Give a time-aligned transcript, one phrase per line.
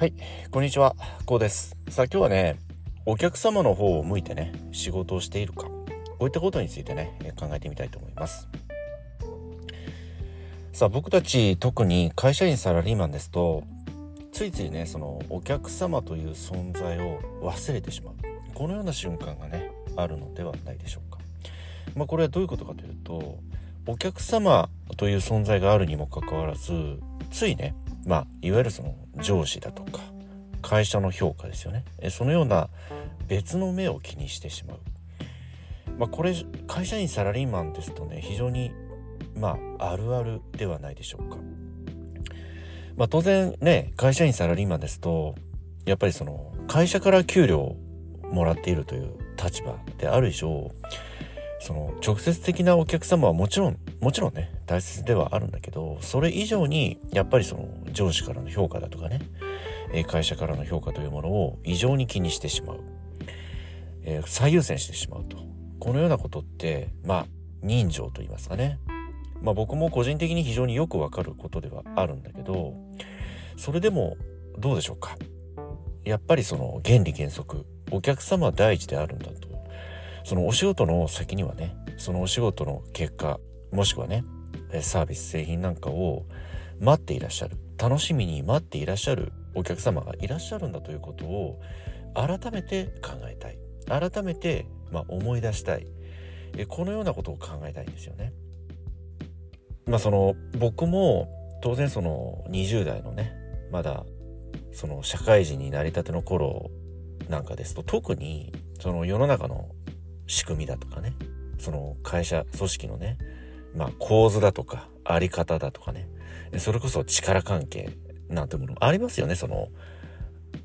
[0.00, 0.14] はい、
[0.50, 0.96] こんにちは、
[1.26, 1.76] こうです。
[1.90, 2.58] さあ今日はね、
[3.04, 5.84] お客様の方を向いてね、仕事をしているか、こ
[6.20, 8.48] ういったことについてね、考えてみたいと思います。
[10.72, 13.62] さあ僕たち特に会社員サラリーマンですと、
[14.32, 18.14] ついついね、そのお客様という存在を忘れてしまう。
[18.54, 21.18] このような瞬間がね、あるのではないでしょうか。
[21.94, 23.36] まあこれはどういうことかというと、
[23.86, 27.74] お客様という存在があるにもかかわらず、ついね、
[28.10, 30.00] まあ、いわゆるその上司だとか
[30.62, 31.84] 会社の評価ですよね。
[32.10, 32.68] そのような
[33.28, 34.78] 別の目を気にしてしまう、
[35.96, 36.34] まあ、これ
[36.66, 38.72] 会社員サラリーマンですとね非常に
[39.36, 41.36] まああるあるではないでしょうか、
[42.96, 45.36] まあ、当然ね会社員サラリーマンですと
[45.86, 47.76] やっぱりその会社から給料を
[48.32, 50.68] もらっているという立場である以上
[51.60, 59.20] その直接的なお客様はもちろんもちろんね大切ではあるんだけどそれ以上にやっぱりその上司からの評価だとかね
[60.06, 62.80] 会社からの評価というものを異常に気にしてしまう、
[64.04, 65.38] え、最優先してしまうと。
[65.80, 67.26] このようなことってまあ
[67.62, 68.78] 人情と言いますかね。
[69.42, 72.74] まあ僕も個人的に非常によくわかることではあるんだけど
[73.56, 74.16] それでも
[74.56, 75.16] どうでしょうか。
[76.04, 77.66] やっぱりその原理原則。
[77.90, 79.48] お客様第一であるんだと。
[80.22, 83.40] そのお仕事の先にはねそのお仕事の結果
[83.72, 84.22] もしくはね
[84.82, 86.24] サービス製品なんかを
[86.80, 87.56] 待っていらっしゃる。
[87.78, 91.60] 楽しみに待っていらっしゃるお客様がいらっしゃるんだということを
[92.14, 93.58] 改めて考えたい。
[93.88, 95.86] 改めて、まあ、思い出したい。
[96.68, 98.32] このようなことを考えたいんですよね。
[99.86, 101.28] まあその僕も
[101.62, 103.34] 当然その20代のね
[103.72, 104.04] まだ
[104.72, 106.70] その社会人になりたての頃
[107.28, 109.68] なんかですと特にその世の中の
[110.26, 111.14] 仕組みだとかね
[111.58, 113.18] その会社組織のね
[113.74, 116.08] まあ構図だとかあり方だとかね。
[116.58, 117.90] それこそ力関係
[118.28, 119.34] なんてものもありますよね。
[119.34, 119.68] その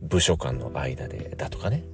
[0.00, 1.84] 部署間の間でだとかね。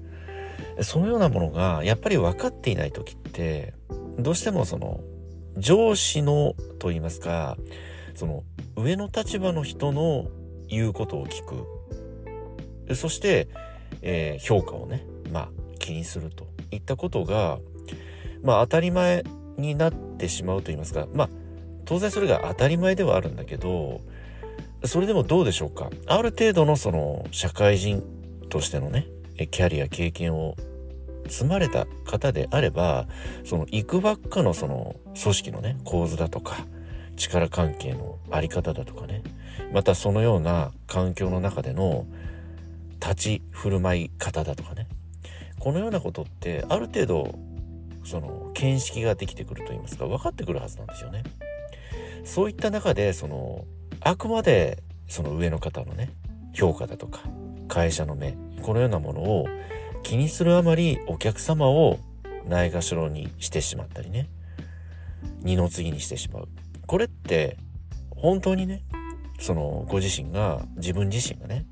[0.82, 3.74] そのようなものがやっぱり分かっていない時って
[4.18, 5.00] どうしてもその
[5.56, 7.56] 上司のと言いますか
[8.14, 8.44] その
[8.76, 10.26] 上の立場の人の
[10.68, 11.64] 言うことを聞く。
[12.94, 13.48] そして、
[14.00, 15.48] えー、評価をねまあ
[15.78, 17.58] 気にするといったことが
[18.42, 19.24] まあ当たり前
[19.56, 21.28] になってしまうと言いますかまあ
[21.84, 24.00] 当然それが当たり前ではあるんだけど
[24.84, 25.90] それでもどうでしょうか。
[26.06, 28.02] ある程度のその社会人
[28.48, 29.06] としてのね
[29.50, 30.56] キャリア経験を
[31.28, 33.06] 積まれた方であれば
[33.44, 36.56] そのいくばっかのその組織のね構図だとか
[37.16, 39.22] 力関係のあり方だとかね
[39.72, 42.06] またそのような環境の中での
[43.00, 44.88] 立ち振る舞い方だとかね
[45.58, 47.38] このようなことってある程度
[48.04, 51.22] その見識ができてくると言いますか分かってくるはずなんですよね。
[52.24, 53.64] そういった中でその
[54.00, 56.10] あくまでその上の方のね
[56.52, 57.20] 評価だとか
[57.68, 59.46] 会社の目このようなものを
[60.02, 61.98] 気にするあまりお客様を
[62.46, 64.28] ないがしろにしてしまったりね
[65.40, 66.48] 二の次にしてしまう
[66.86, 67.56] これって
[68.10, 68.82] 本当にね
[69.38, 71.66] そのご自身が自分自身がね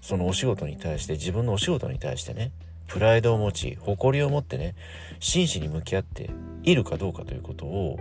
[0.00, 2.52] そのお仕事に対して自分のお仕事に対してね
[2.88, 4.74] プライドを持ち誇りを持ってね
[5.20, 6.30] 真摯に向き合って
[6.62, 7.98] いるかどうかということを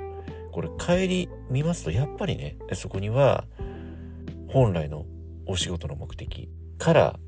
[0.52, 3.46] これ帰り見ますとやっぱりねそこには
[4.48, 5.06] 本来の
[5.46, 6.50] お仕事の目的
[6.80, 7.20] から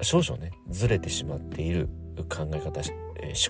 [0.00, 1.88] 少々ねずれてしまっている
[2.28, 2.92] 考え方、思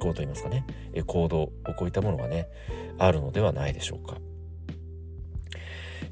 [0.00, 0.64] 考といいますかね
[1.06, 2.48] 行動こういったものがね
[2.98, 4.16] あるのではないでしょうか。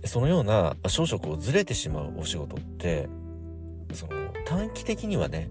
[0.04, 3.08] そのような少々こうずれてしまうお仕事って
[3.92, 4.12] その
[4.44, 5.50] 短期的にはね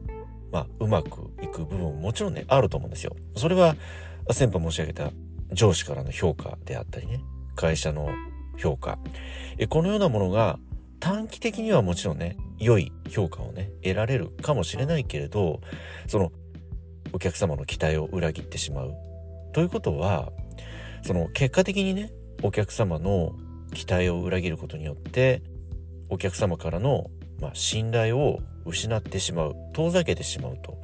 [0.51, 3.15] まあうまくいく部分ももちろんねあると思うんですよ。
[3.35, 3.75] それは
[4.31, 5.11] 先般申し上げた
[5.51, 7.21] 上司からの評価であったりね
[7.55, 8.09] 会社の
[8.57, 8.97] 評価。
[9.69, 10.59] このようなものが
[10.99, 15.61] 短期的にはもちろんね良い評価をね得られるかもしれないけれど
[16.07, 16.31] その
[17.13, 18.93] お客様の期待を裏切ってしまう。
[19.53, 20.31] ということは
[21.03, 22.11] その結果的にね
[22.43, 23.33] お客様の
[23.73, 25.41] 期待を裏切ることによって
[26.09, 27.09] お客様からの、
[27.39, 30.77] まあ、信頼を失ってしまう遠ざけてしまうと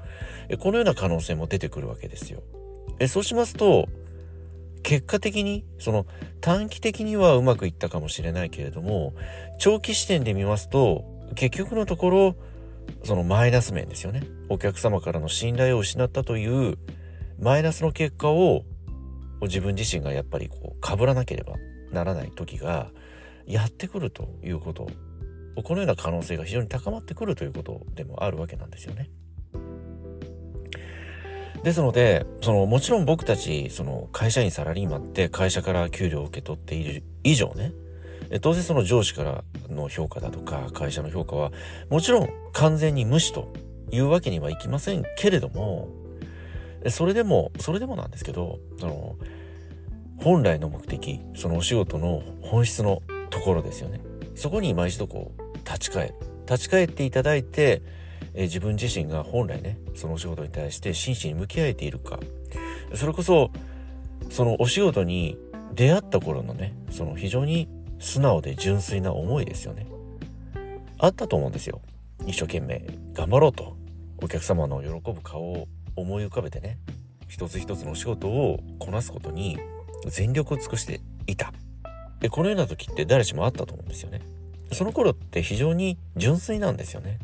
[0.57, 2.43] このような可能性も出てくるわけですよ。
[3.07, 3.87] そうしますと
[4.83, 6.05] 結果的にその
[6.39, 9.13] 短期的にはうまくいったかもしれないけれども
[9.59, 11.05] 長期視点で見ますと
[11.35, 12.35] 結局のところ
[13.03, 16.77] そのマイナス面ですよねお客様からの信頼を失ったという
[17.39, 18.63] マイナスの結果を
[19.41, 21.55] 自分自身がやっぱりこう被らなければ
[21.91, 22.91] ならない時が
[23.45, 24.87] やってくるということ
[25.63, 29.09] このような可能性が非常に高まってくるということでもあるわけなんですよね。
[31.63, 37.71] ですので、その、もちろん僕たち、その、会社員サラリーマンって会社から給料を受け取っている以上ね、
[38.39, 41.51] 当然その上司からの評価だとか会社の評価は
[41.89, 43.51] もちろん完全に無視と
[43.91, 45.89] いうわけにはいきませんけれども
[46.89, 49.15] それでもそれでもなんですけどその
[50.17, 53.99] 本来の目的そのお仕事の本質のところですよね
[54.35, 55.40] そこに今一度こう
[55.71, 56.15] 立ち返る。
[56.49, 57.81] 立ち返っていただいて、
[58.33, 62.19] え自分自身が本来ねそのお仕事に対して真摯に向き合えているか。
[62.95, 63.51] それこそ
[64.29, 65.37] そのお仕事に
[65.73, 67.69] 出会った頃のねその非常に
[67.99, 69.87] 素直で純粋な思いですよね。
[70.97, 71.81] あったと思うんですよ。
[72.25, 73.77] 一生懸命頑張ろうと。
[74.23, 76.77] お客様の喜ぶ顔を思い浮かべてね
[77.27, 79.57] 一つ一つのお仕事をこなすことに
[80.05, 81.51] 全力を尽くしていた。
[82.19, 84.21] でこのような時って誰しもあったと思うんですよね。
[84.71, 87.19] その頃って非常に純粋なんですよね。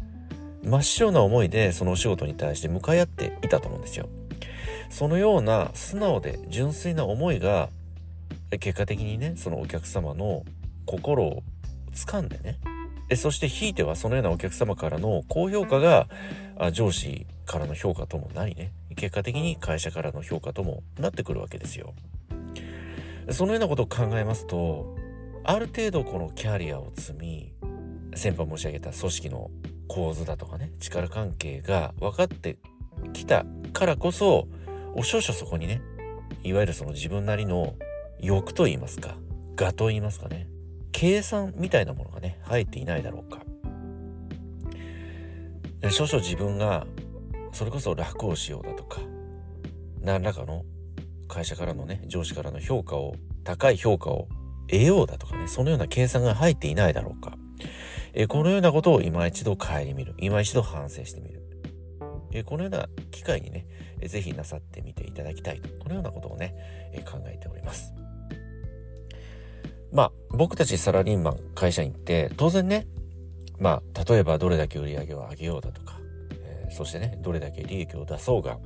[0.63, 4.09] 真っ白な思いでそのお仕事に対して向かい合っていたと思うんですよ。
[4.89, 7.69] そのような素直で純粋な思いが
[8.59, 10.43] 結果的にねそのお客様の
[10.85, 11.43] 心を
[11.93, 12.59] 掴んでね。
[13.15, 16.09] そしてひいてはそのようなお客様からの高評価が
[16.73, 18.71] 上司からの評価ともなりね。
[18.97, 21.93] 結果的に会社からの評価ともなってくるわけですよ。
[23.31, 24.95] そのようなことを考えますと
[25.43, 27.53] ある程度このキャリアを積み
[28.15, 29.51] 先般申し上げた組織の
[29.87, 32.57] 構図だとかね力関係が分かって
[33.13, 34.47] きたからこそ
[34.95, 35.81] お少々そこにね
[36.43, 37.75] いわゆるその自分なりの
[38.19, 39.15] 欲と言いますか
[39.59, 40.47] 我と言いますかね
[40.91, 43.41] 計算みたいなものがね入っていないだろうか。
[45.91, 46.87] 少々自分が
[47.51, 48.99] それこそ楽をしようだとか
[50.01, 50.63] 何らかの
[51.27, 54.27] 会社からのね上司からの評価を高い評価を
[54.67, 57.37] 得ようだとかねそのような計算が入っていないだろうか。
[58.13, 60.15] えこのようなことを今一度顧みる。
[60.17, 61.43] 今一度反省してみる。
[62.31, 63.65] えこのような機会にね
[64.05, 65.69] 是非なさってみていただきたいと。
[65.79, 66.55] このようなことをね
[66.93, 67.93] え考えております。
[69.91, 72.87] まあ僕たちサラリーマン会社員って当然ね
[73.59, 75.99] まあ例えばどれだけ売り上げを上げようだとか、
[76.43, 78.59] えー、そしてねどれだけ利益を出そうが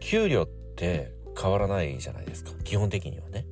[0.00, 2.50] 給料って変わらないじゃないですか。
[2.64, 3.46] 基本的にはね。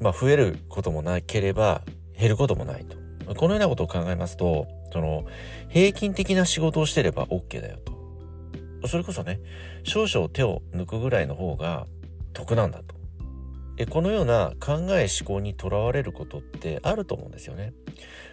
[0.00, 1.82] まあ増えることもなければ
[2.18, 2.98] 減ることもないと。
[3.34, 5.24] このようなことを考えますとその
[5.68, 7.78] 平均的な仕事をしてれば OK だよ
[8.82, 8.88] と。
[8.88, 9.40] それこそね
[9.84, 11.86] 少々手を抜くぐらいの方が
[12.32, 12.94] 得なんだと。
[13.76, 17.72] えこのような考え思考にとらわれることってあると思うんですよね。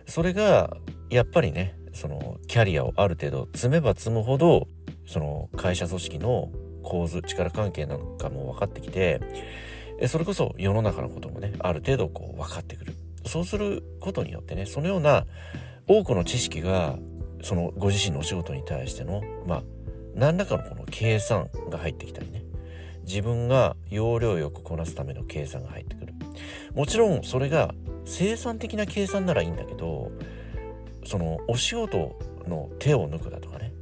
[0.05, 0.75] それが
[1.09, 4.67] やっぱりねそのキャリアをある程度積めば積むほど
[5.05, 6.49] その会社組織の
[6.83, 9.19] 構図力関係なんかも分かってきて
[10.05, 12.93] それこそ世の中のこともねある程度こう分かってくる。
[13.25, 15.25] そうすることによってねそのような
[15.87, 16.97] 多くの知識が
[17.41, 19.63] そのご自身のお仕事に対してのまあ
[20.15, 22.43] 何らかのこの計算が入ってきたりね。
[23.03, 26.13] 自分が要領よくこなすための計算が入ってくる。
[26.75, 27.73] もちろんそれが
[28.05, 30.11] 生産的な計算ならいいんだけど
[31.05, 33.73] そのお仕事の手を抜くだとかね。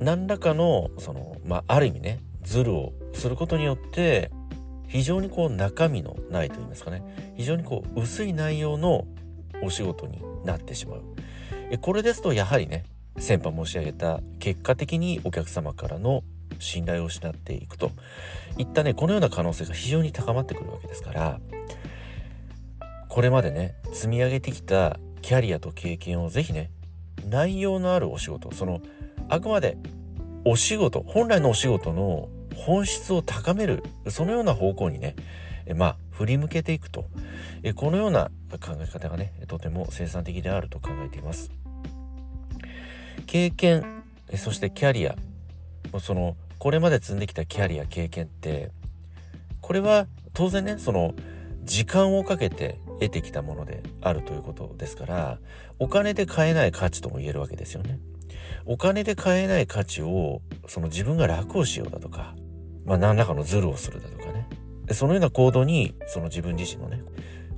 [0.00, 4.30] 何らかのそのまあある意味ねズルをすることによって
[4.94, 7.02] 非常にこう中身のないと言いますかね。
[7.36, 9.08] 非常にこう薄い内容の
[9.60, 11.02] お仕事になってしまう。
[11.80, 12.84] これですとやはりね
[13.18, 16.22] 先般申し上げた結果的にお客様からの
[16.60, 17.90] 信頼を失っていくと。
[18.56, 21.40] いったねこのような可能性が非常に高まってくるわけですから
[23.08, 26.70] これまでね積み上げてきたキャリアと経験をぜひね
[27.28, 28.80] 内容のあるお仕事その
[29.28, 29.76] あくまで
[30.44, 35.16] お仕事本来のお仕事の本質を高めるそのような方向にね
[35.74, 37.06] まあ振り向けていくと。
[37.76, 38.30] このような
[38.60, 41.50] 考え方がねとても生産的であると考えています。
[43.26, 44.02] 経験
[44.36, 45.16] そしてキャリア。
[46.00, 48.70] そのこれまで積んできたキャリア経験って
[49.60, 51.14] これは当然ねその
[51.62, 55.38] 時間をかけて得てきたものであるということですから
[55.78, 57.98] お金で買えない価値とも言えるわけですよね。
[58.66, 62.34] お金で買えない価値をその自分が楽をしようだとか、
[62.84, 64.46] まあ、何らかのズルをするだとかね
[64.92, 67.02] そのような行動にその自分自身のね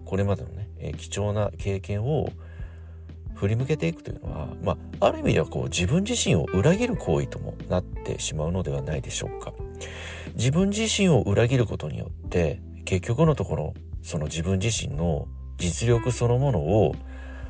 [0.05, 2.29] これまでのね、え貴重な経験を
[3.35, 9.53] 振り向けていくというのは、まあ、ある意味ではこう自分自身を裏切る行為ともなってしまうのではないでしょうか。
[10.37, 15.29] 自分自身を裏切ることによって結局のところその自分自身の
[15.59, 16.95] 実力そのものを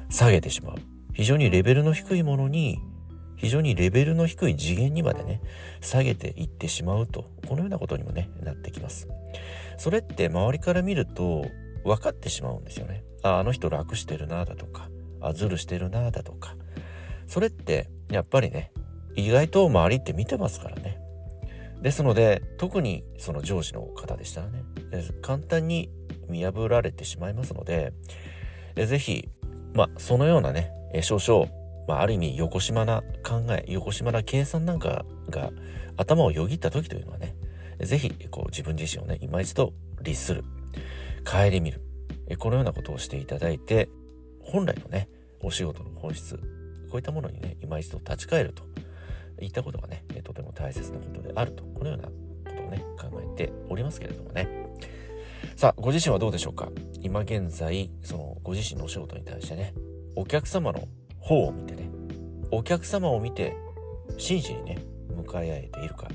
[0.08, 0.76] 下げてしまう
[1.12, 2.80] 非常にレベルの低いものに
[3.36, 5.40] 非常にレベルの低い次元にまでね
[5.80, 9.08] 下げていってしまうとこのようなことにもねなってきます。
[9.78, 11.46] それって周りから見ると
[11.84, 13.04] 分かってしまうんですよね。
[13.22, 14.88] ああの人楽してるなだとか
[15.20, 16.56] あずるしてるなだとか。
[17.26, 18.72] それってやっぱりね
[19.16, 21.00] 意外と周りって見てますからね。
[21.82, 24.64] ですので特にその上司の方でしたらね
[25.20, 25.90] 簡単に
[26.28, 27.92] 見破られてしまいますので
[28.76, 29.28] えぜひ、
[29.72, 30.70] まあ、そのようなね、
[31.02, 31.48] 少々、
[31.86, 35.52] まあ、ある意味、横島な考え、横島な計算なんかが
[35.96, 37.34] 頭をよぎった時というのはね、
[37.80, 40.44] ぜひ、こう、自分自身をね、今一度律する。
[41.24, 41.80] 顧みる。
[42.38, 43.88] このようなことをしていただいて、
[44.40, 45.08] 本来のね、
[45.42, 46.42] お仕事の本質、こ
[46.94, 48.64] ういったものにね、今一度立ち返ると
[49.42, 52.12] いったことがね、とても大切なことであると、このようなこ
[52.56, 54.48] とをね、考えておりますけれどもね。
[55.56, 56.70] さあ、ご自身はどうでしょうか？
[57.02, 59.74] 今現在、そのご自身のお仕事に対してね、
[60.14, 60.88] お客様の
[61.26, 61.90] 方を見てね、
[62.52, 63.56] お客様を見て
[64.16, 64.78] 真摯にね、
[65.16, 66.08] 向かい合えているか、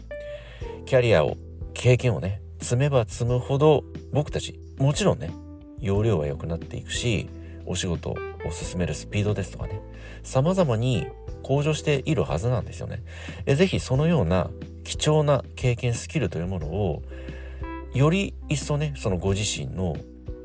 [0.86, 1.36] キャリアを、
[1.74, 5.32] 経験をね、積めば積むほど僕たち、もちろんね、
[5.80, 7.30] 容量は良くなっていくし、
[7.65, 8.15] お仕事を
[8.51, 9.82] 進めるスピードですとかね、
[10.24, 11.08] 様々に
[11.44, 13.03] 向上しているはずなんですよね。
[13.46, 14.50] えぜひそのような
[14.86, 17.03] 貴重な経験、スキルというものを、
[17.94, 19.98] より一層ね、そのご自身の、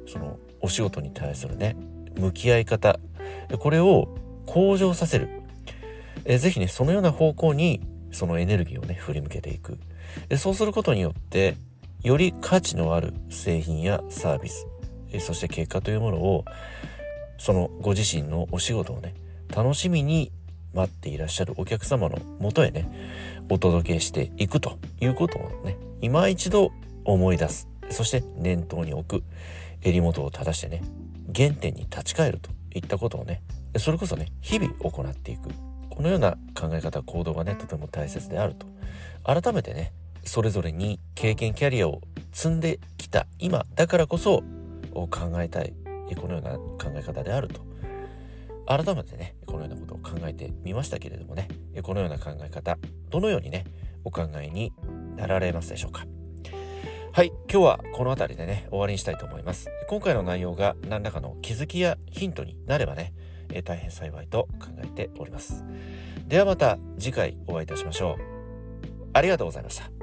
[0.09, 1.77] そのお仕事に対するね、
[2.19, 2.99] 向き合い方、
[3.61, 5.29] これを向上させる。
[6.25, 9.79] えぜひね、そのような方向に、そのエネルギーをね、振り向けていく。
[10.39, 11.57] そうすることによって、
[12.03, 14.67] より価値のある製品やサービス、
[15.21, 16.45] そして結果というものを、
[17.39, 19.15] そのご自身のお仕事をね、
[19.55, 20.33] 楽しみに
[20.75, 22.89] 待っていらっしゃるお客様のもとへね、
[23.49, 26.73] お届けしていくということをね、今一度
[27.05, 27.69] 思い出す。
[27.91, 29.25] そして念頭に置く。
[29.83, 30.83] 襟元を正してね、
[31.35, 33.43] 原点に立ち返るといったことをね、
[33.79, 35.51] それこそね、日々行っていく。
[35.91, 38.67] このような考え方、行動がね、とても大切であると。
[39.25, 39.93] 改めてね、
[40.27, 42.03] それぞれに経験キャリアを
[42.33, 44.43] 積んできた今だからこそ
[44.93, 45.09] 考
[45.41, 45.73] えたい
[46.17, 47.65] このような考え方であると
[48.67, 51.49] 改めてねこのようなことを考えてみましたけれどもね
[51.83, 52.77] このような考え方
[53.11, 53.65] どのようにね
[54.05, 54.73] お考えに
[55.17, 56.05] なられますでしょうか
[57.13, 63.15] はい今日はこの辺りでね終わりにしたいと思います今回の内容が何らかの気づきやヒントになればね
[63.53, 65.65] え大変幸いと考えております。
[66.29, 68.23] ではまた次回お会いいたしましょう。
[69.13, 69.96] ありがとうございました。